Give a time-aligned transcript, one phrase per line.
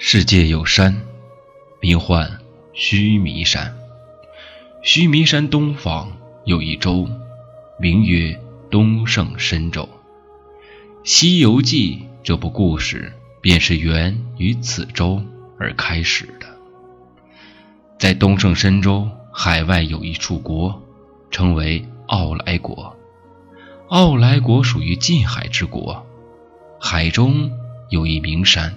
[0.00, 1.02] 世界有山，
[1.80, 2.38] 名唤
[2.72, 3.76] 须弥山。
[4.80, 7.08] 须弥山东方有一州，
[7.80, 8.40] 名曰
[8.70, 9.82] 东胜神州。
[11.02, 15.20] 《西游记》这部故事便是源于此州
[15.58, 16.46] 而开始的。
[17.98, 20.80] 在东胜神州海外有一处国，
[21.32, 22.96] 称为傲来国。
[23.88, 26.06] 傲来国属于近海之国，
[26.80, 27.50] 海中
[27.88, 28.72] 有一名山。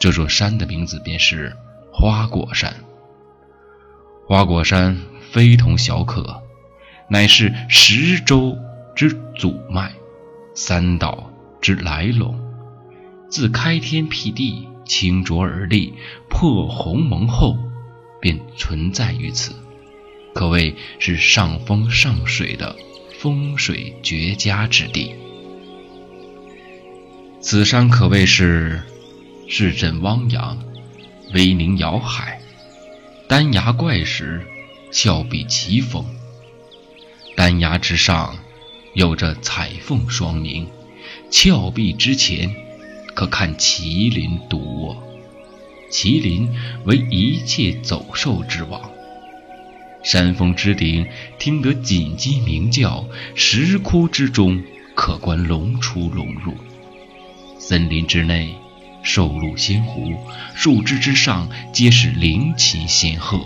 [0.00, 1.54] 这座山的名字便是
[1.92, 2.74] 花果山。
[4.26, 4.98] 花果山
[5.30, 6.42] 非同小可，
[7.10, 8.56] 乃是十洲
[8.96, 9.92] 之祖脉，
[10.54, 12.34] 三岛之来龙。
[13.28, 15.92] 自开天辟地、清浊而立、
[16.30, 17.58] 破鸿蒙后，
[18.22, 19.52] 便存在于此，
[20.32, 22.74] 可谓是上风上水的
[23.18, 25.14] 风水绝佳之地。
[27.42, 28.80] 此山可谓是。
[29.52, 30.56] 势震汪洋，
[31.34, 32.40] 威宁瑶海，
[33.26, 34.46] 丹崖怪石，
[34.92, 36.04] 峭壁奇峰。
[37.34, 38.38] 丹崖之上
[38.94, 40.68] 有着彩凤双鸣，
[41.32, 42.54] 峭壁之前
[43.12, 45.02] 可看麒麟独卧。
[45.90, 46.48] 麒麟
[46.84, 48.80] 为一切走兽之王。
[50.04, 51.04] 山峰之顶
[51.40, 54.62] 听得锦鸡鸣叫，石窟之中
[54.94, 56.54] 可观龙出龙入。
[57.58, 58.54] 森林之内。
[59.02, 60.12] 兽鹿仙狐，
[60.54, 63.40] 树枝之上皆是灵禽仙鹤。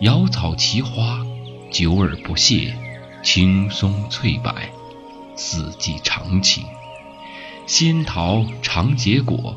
[0.00, 1.24] 瑶草奇花，
[1.70, 2.72] 久而不谢；
[3.22, 4.54] 青松翠柏，
[5.36, 6.64] 四季常青。
[7.66, 9.56] 仙桃常结果，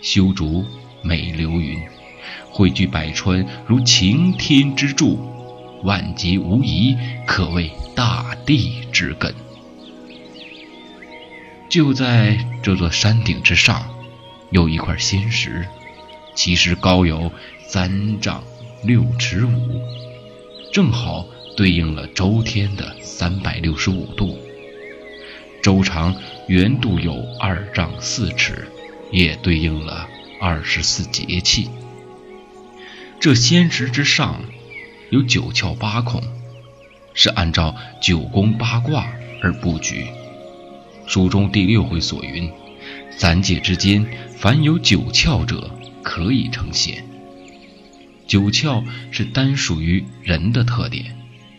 [0.00, 0.64] 修竹
[1.02, 1.78] 美流云。
[2.50, 5.20] 汇聚百川，如擎天之柱，
[5.82, 9.34] 万劫无疑，可谓大地之根。
[11.68, 13.86] 就在这座山顶之上。
[14.50, 15.66] 有一块仙石，
[16.34, 17.32] 其实高有
[17.66, 18.44] 三丈
[18.84, 19.80] 六尺五，
[20.72, 21.26] 正好
[21.56, 24.38] 对应了周天的三百六十五度。
[25.62, 26.14] 周长
[26.46, 28.68] 圆度有二丈四尺，
[29.10, 30.08] 也对应了
[30.40, 31.68] 二十四节气。
[33.18, 34.44] 这仙石之上
[35.10, 36.22] 有九窍八孔，
[37.14, 39.08] 是按照九宫八卦
[39.42, 40.06] 而布局。
[41.08, 42.52] 书中第六回所云。
[43.16, 44.06] 三界之间，
[44.36, 45.70] 凡有九窍者，
[46.02, 47.02] 可以成仙。
[48.26, 51.16] 九窍是单属于人的特点，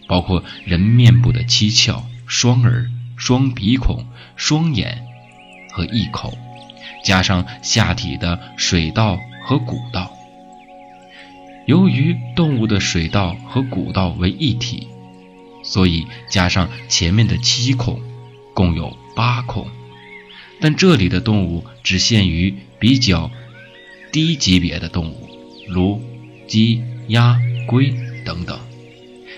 [0.07, 5.03] 包括人面部的七窍：双耳、双鼻孔、双眼
[5.71, 6.37] 和一口，
[7.03, 10.13] 加上下体的水道和骨道。
[11.65, 14.87] 由于动物的水道和骨道为一体，
[15.63, 17.99] 所以加上前面的七孔，
[18.53, 19.67] 共有八孔。
[20.59, 23.31] 但这里的动物只限于比较
[24.11, 25.29] 低级别的动物，
[25.69, 26.01] 如
[26.47, 27.93] 鸡、鸭、龟
[28.25, 28.59] 等等，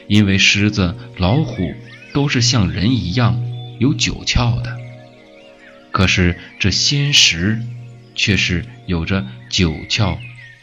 [0.08, 1.74] 因为狮子、老虎
[2.14, 3.44] 都是像人一样
[3.80, 4.78] 有九窍的。
[5.92, 7.62] 可是这仙石
[8.16, 10.18] 却是有着九窍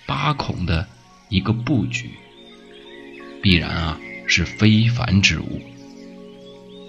[0.07, 0.89] 八孔的
[1.29, 2.11] 一个布局，
[3.43, 5.61] 必然啊是非凡之物。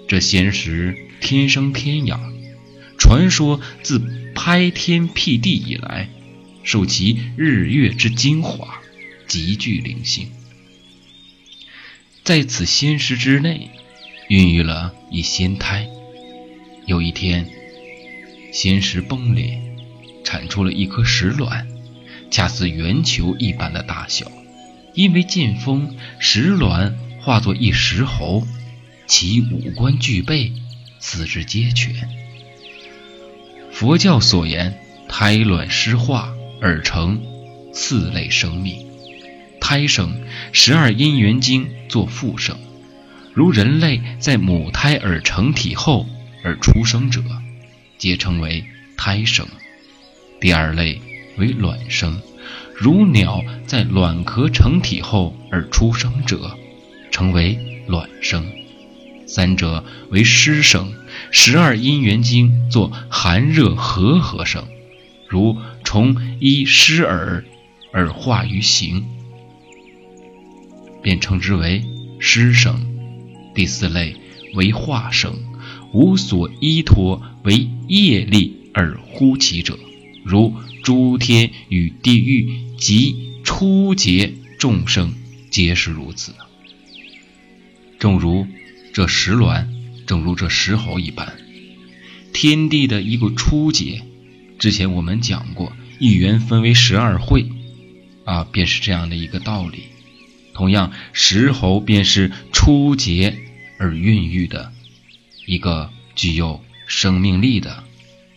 [0.08, 2.37] 这仙石天生天养。
[3.08, 4.02] 传说自
[4.34, 6.10] 开天辟地以来，
[6.62, 8.82] 受其日月之精华，
[9.26, 10.28] 极具灵性。
[12.22, 13.70] 在此仙石之内，
[14.28, 15.88] 孕育了一仙胎。
[16.84, 17.48] 有一天，
[18.52, 19.58] 仙石崩裂，
[20.22, 21.66] 产出了一颗石卵，
[22.30, 24.30] 恰似圆球一般的大小。
[24.92, 28.46] 因为剑锋，石卵化作一石猴，
[29.06, 30.52] 其五官俱备，
[31.00, 32.27] 四肢皆全。
[33.78, 34.76] 佛教所言，
[35.08, 37.22] 胎卵湿化而成
[37.72, 38.84] 四类生命。
[39.60, 42.58] 胎生，十二因缘经作复生，
[43.34, 46.08] 如人类在母胎而成体后
[46.42, 47.22] 而出生者，
[47.98, 48.64] 皆称为
[48.96, 49.46] 胎生。
[50.40, 51.00] 第二类
[51.36, 52.20] 为卵生，
[52.74, 56.58] 如鸟在卵壳成体后而出生者，
[57.12, 58.44] 称为卵生。
[59.28, 60.92] 三者为湿生。
[61.30, 64.66] 十二因缘经作寒热和合声，
[65.28, 67.44] 如虫依湿耳
[67.92, 69.04] 而化于形，
[71.02, 71.84] 便称之为
[72.18, 72.86] 湿声。
[73.54, 74.16] 第四类
[74.54, 75.34] 为化声，
[75.92, 79.78] 无所依托，为业力而呼起者，
[80.24, 82.48] 如诸天与地狱
[82.78, 85.14] 及初劫众生
[85.50, 86.32] 皆是如此。
[87.98, 88.46] 正如
[88.92, 89.77] 这石卵。
[90.08, 91.36] 正如这石猴一般，
[92.32, 94.02] 天地的一个初结，
[94.58, 97.46] 之前我们讲过，一元分为十二会，
[98.24, 99.82] 啊，便是这样的一个道理。
[100.54, 103.36] 同样，石猴便是初结
[103.78, 104.72] 而孕育的
[105.44, 107.84] 一个具有生命力的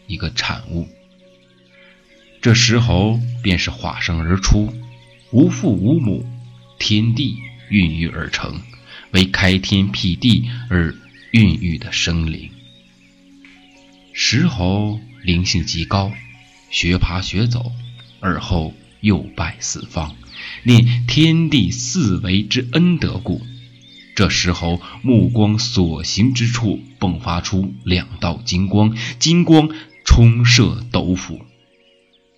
[0.07, 0.89] 一个产物。
[2.41, 4.73] 这石猴便是化生而出，
[5.31, 6.25] 无父无母，
[6.77, 7.37] 天地
[7.69, 8.59] 孕育而成，
[9.11, 10.93] 为开天辟地而
[11.31, 12.51] 孕育的生灵。
[14.13, 16.11] 石猴灵性极高，
[16.69, 17.71] 学爬学走，
[18.19, 20.15] 而后又拜四方，
[20.63, 23.41] 念天地四维之恩德故。
[24.13, 29.69] 这石猴目光所行之处，迸发出两道金光，金光
[30.03, 31.45] 冲射斗府。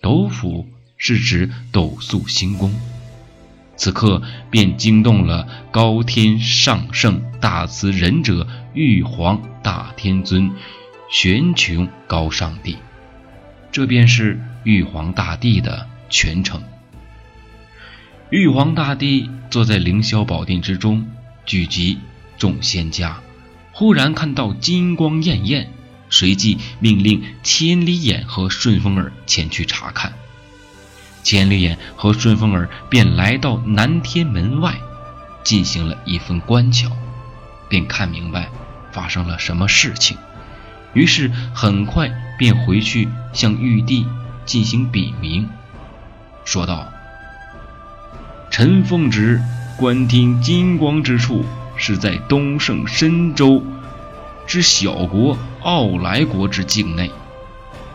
[0.00, 2.72] 斗府是指斗宿星宫。
[3.84, 10.52] 此刻便惊动了高天上圣大慈仁者玉皇大天尊。
[11.10, 12.78] 玄穹高上帝，
[13.70, 16.62] 这便是玉皇大帝的全称。
[18.30, 21.06] 玉皇大帝坐在凌霄宝殿之中，
[21.44, 21.98] 聚集
[22.38, 23.20] 众仙家，
[23.72, 25.68] 忽然看到金光艳艳，
[26.08, 30.14] 随即命令千里眼和顺风耳前去查看。
[31.24, 34.74] 千里眼和顺风耳便来到南天门外，
[35.42, 36.90] 进行了一番观瞧，
[37.68, 38.50] 便看明白
[38.92, 40.16] 发生了什么事情。
[40.92, 44.06] 于是很快便回去向玉帝
[44.44, 45.48] 进行禀明，
[46.44, 46.86] 说道
[48.50, 49.42] ：“陈凤旨
[49.76, 51.44] 观听金光之处，
[51.76, 53.64] 是在东胜神州
[54.46, 57.10] 之小国傲来国之境内。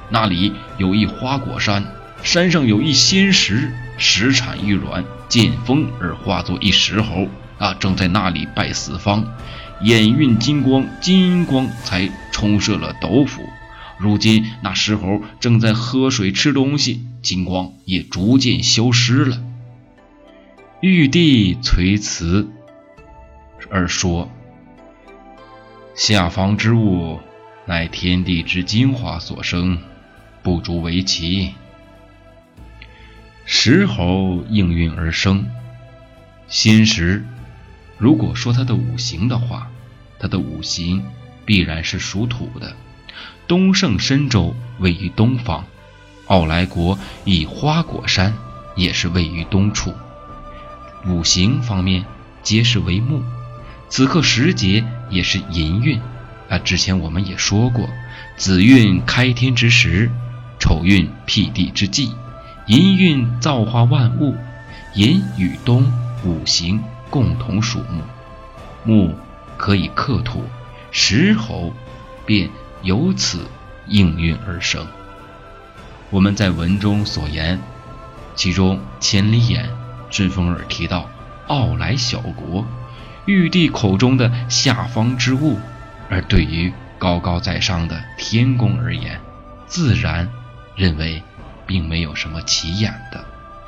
[0.10, 1.86] 那里有一花果山，
[2.24, 7.28] 山上有一仙石，石产玉卵，见风而化作一石猴，
[7.58, 9.26] 啊，正在那里拜四方。”
[9.82, 13.44] 眼蕴金光，金光才冲射了斗府。
[13.98, 19.42] 如今那石猴正在喝水吃东西，金光也逐渐消失了。
[20.82, 22.50] 玉帝垂辞
[23.70, 24.30] 而说
[25.96, 27.20] ：“下方之物，
[27.66, 29.80] 乃天地之精华所生，
[30.44, 31.54] 不足为奇。
[33.52, 35.50] 石猴应运而生，
[36.48, 37.26] 新石。”
[37.98, 39.72] 如果说它的五行的话，
[40.20, 41.04] 它的五行
[41.46, 42.76] 必然是属土的。
[43.48, 45.66] 东胜神州位于东方，
[46.28, 48.36] 傲来国以花果山
[48.76, 49.96] 也是位于东处。
[51.08, 52.06] 五行方面
[52.44, 53.24] 皆是为木。
[53.90, 56.00] 此刻时节也是寅运，
[56.50, 57.90] 啊，之前我们也说过，
[58.38, 60.12] 子运开天之时，
[60.60, 62.14] 丑运辟地之际，
[62.70, 64.36] 银运造化万物，
[64.94, 65.92] 银与东
[66.24, 66.80] 五行。
[67.10, 68.04] 共同属木，
[68.84, 69.16] 木
[69.58, 70.44] 可以克土，
[70.92, 71.74] 石猴
[72.24, 72.48] 便
[72.84, 73.48] 由此
[73.88, 74.86] 应运而生。
[76.12, 77.60] 我们在文中所言，
[78.36, 79.68] 其中千里眼、
[80.12, 81.10] 顺风耳提到
[81.48, 82.64] 傲来小国，
[83.26, 85.58] 玉帝口中的下方之物，
[86.12, 89.20] 而对于高高在上的天宫而言，
[89.66, 90.30] 自然
[90.76, 91.24] 认为
[91.70, 93.24] 并没有什么起眼的。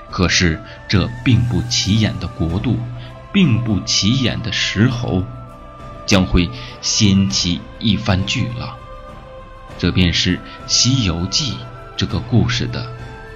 [0.09, 0.59] 可是
[0.89, 2.79] 这并不起眼的国度。
[3.33, 5.23] 并不起眼的石猴，
[6.05, 6.49] 将会
[6.81, 8.75] 掀起一番巨浪。
[9.77, 10.35] 这便是
[10.67, 11.53] 《西游记》
[11.95, 12.85] 这个故事的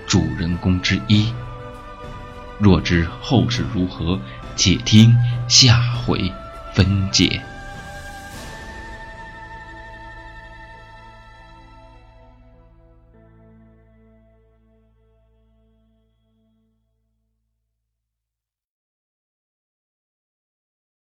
[0.05, 1.31] 主人公之一。
[2.59, 4.19] 若知后事如何，
[4.57, 5.15] 且听
[5.47, 6.29] 下回
[6.73, 7.41] 分解。